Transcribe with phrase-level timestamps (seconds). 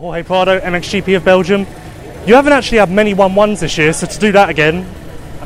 [0.00, 1.66] Jorge Prado, MXGP of Belgium.
[2.24, 4.86] You haven't actually had many 1 1s this year, so to do that again,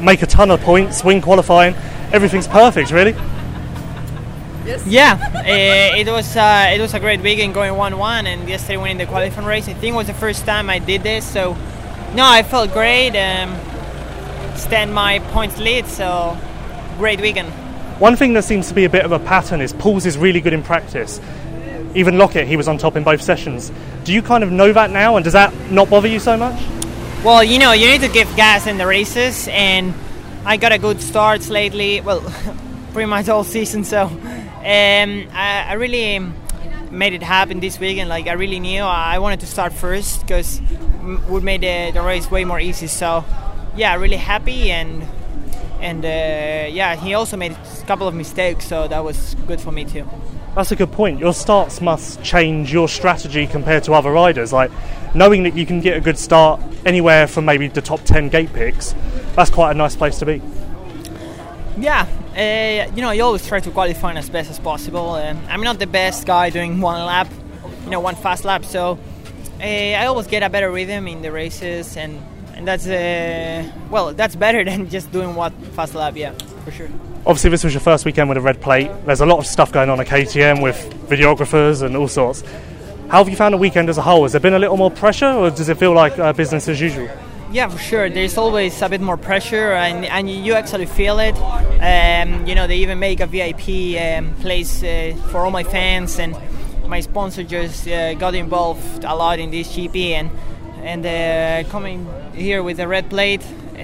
[0.01, 1.75] make a ton of points, win qualifying,
[2.13, 3.17] everything's perfect, really.
[4.65, 4.87] Yes.
[4.87, 8.77] Yeah, uh, it was uh, it was a great weekend going one one, and yesterday
[8.77, 9.69] winning the qualifying race.
[9.69, 11.55] I think it was the first time I did this, so
[12.15, 13.17] no, I felt great.
[13.17, 13.59] Um,
[14.55, 16.39] stand my points lead, so
[16.97, 17.49] great weekend.
[17.99, 20.41] One thing that seems to be a bit of a pattern is Pauls is really
[20.41, 21.21] good in practice.
[21.95, 23.71] Even Lockett, he was on top in both sessions.
[24.05, 26.61] Do you kind of know that now, and does that not bother you so much?
[27.25, 29.95] Well, you know, you need to give gas in the races, and
[30.45, 32.01] I got a good start lately.
[32.01, 32.21] Well,
[32.93, 34.19] pretty much all season, so um,
[34.65, 36.21] I, I, really
[36.91, 38.09] made it happen this weekend.
[38.09, 40.61] Like I really knew I wanted to start first because
[41.29, 42.87] would make the, the race way more easy.
[42.87, 43.25] So
[43.77, 45.05] yeah, really happy and
[45.81, 49.73] and uh, yeah, he also made a couple of mistakes, so that was good for
[49.73, 50.09] me too.
[50.55, 51.19] That's a good point.
[51.19, 54.53] Your starts must change your strategy compared to other riders.
[54.53, 54.71] Like
[55.15, 58.53] knowing that you can get a good start anywhere from maybe the top 10 gate
[58.53, 58.95] picks,
[59.35, 60.41] that's quite a nice place to be.
[61.77, 62.07] Yeah,
[62.37, 65.15] uh, you know, you always try to qualify as best as possible.
[65.15, 67.29] Uh, I'm not the best guy doing one lap,
[67.85, 68.97] you know, one fast lap, so
[69.61, 72.21] uh, I always get a better rhythm in the races, and
[72.55, 76.17] and that's uh, well, that's better than just doing one fast lap.
[76.17, 76.33] Yeah,
[76.65, 76.89] for sure.
[77.27, 78.91] Obviously, this was your first weekend with a red plate.
[79.07, 80.77] There's a lot of stuff going on at KTM with
[81.09, 82.43] videographers and all sorts.
[83.09, 84.23] How have you found the weekend as a whole?
[84.23, 86.81] Has there been a little more pressure, or does it feel like uh, business as
[86.81, 87.09] usual?
[87.53, 88.11] Yeah, for sure.
[88.11, 91.37] There's always a bit more pressure, and, and you actually feel it.
[91.81, 96.19] Um, you know, they even make a VIP um, place uh, for all my fans,
[96.19, 96.37] and
[96.89, 100.31] my sponsor just uh, got involved a lot in this GP, and
[100.83, 103.79] and uh, coming here with a red plate, um,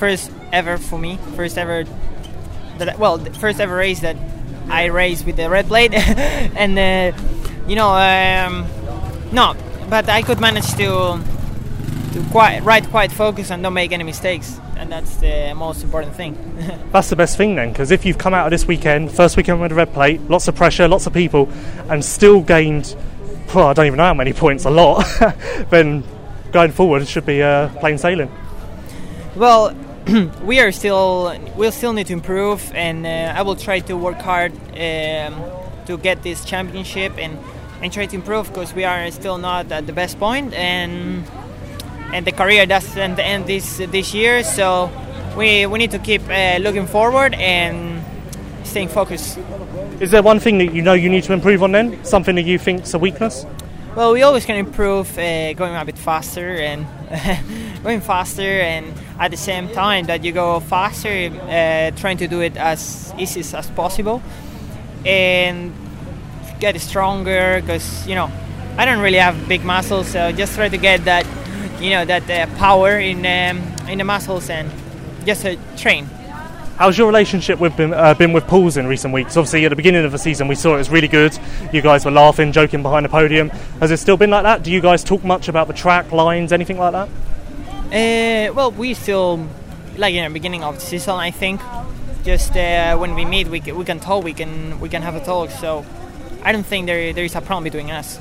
[0.00, 1.84] first ever for me, first ever
[2.78, 4.16] that well, first ever race that
[4.68, 7.16] I raced with the red plate, and uh,
[7.68, 8.66] you know, um,
[9.30, 9.54] no
[9.90, 11.20] but I could manage to
[12.12, 16.14] to quite ride quite focused and don't make any mistakes, and that's the most important
[16.14, 16.34] thing.
[16.92, 19.60] that's the best thing then, because if you've come out of this weekend, first weekend
[19.60, 21.48] with a red plate, lots of pressure, lots of people,
[21.88, 22.96] and still gained,
[23.54, 25.04] well, I don't even know how many points, a lot,
[25.70, 26.04] then
[26.52, 28.30] going forward should be uh, plain sailing.
[29.34, 29.76] Well.
[30.44, 34.18] we are still we'll still need to improve and uh, I will try to work
[34.20, 35.34] hard um,
[35.86, 37.38] to get this championship and
[37.82, 41.24] and try to improve because we are still not at the best point and
[42.12, 44.42] and the career doesn't end this this year.
[44.42, 44.90] So
[45.36, 48.02] we we need to keep uh, looking forward and
[48.64, 49.38] staying focused.
[50.00, 52.02] Is there one thing that you know you need to improve on then?
[52.04, 53.46] Something that you think's a weakness
[53.96, 56.86] well we always can improve uh, going a bit faster and
[57.82, 62.40] going faster and at the same time that you go faster uh, trying to do
[62.40, 64.22] it as easy as possible
[65.04, 65.72] and
[66.60, 68.30] get stronger because you know
[68.76, 71.26] I don't really have big muscles, so just try to get that
[71.80, 74.70] you know that uh, power in um, in the muscles and
[75.26, 76.08] just uh, train.
[76.80, 79.36] How's your relationship with been, uh, been with Pauls in recent weeks?
[79.36, 81.38] Obviously, at the beginning of the season, we saw it was really good.
[81.74, 83.50] You guys were laughing, joking behind the podium.
[83.80, 84.62] Has it still been like that?
[84.62, 87.08] Do you guys talk much about the track lines, anything like that?
[87.88, 89.46] Uh, well, we still
[89.98, 91.16] like in the beginning of the season.
[91.16, 91.60] I think
[92.24, 94.24] just uh, when we meet, we, we can talk.
[94.24, 95.50] We can we can have a talk.
[95.50, 95.84] So
[96.44, 98.18] I don't think there, there is a problem between us.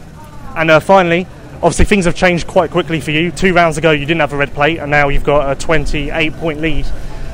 [0.58, 1.28] And uh, finally,
[1.64, 3.32] obviously things have changed quite quickly for you.
[3.32, 6.34] Two rounds ago, you didn't have a red plate, and now you've got a 28
[6.34, 6.86] point lead.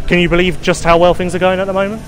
[0.08, 2.02] Can you believe just how well things are going at the moment?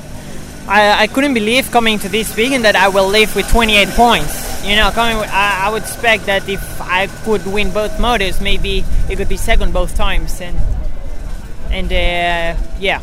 [0.68, 4.66] I, I couldn't believe coming to this weekend that I will leave with 28 points.
[4.66, 8.84] You know, coming, I, I would expect that if I could win both motors, maybe
[9.10, 10.42] it could be second both times.
[10.42, 10.58] And
[11.72, 13.02] and uh, yeah,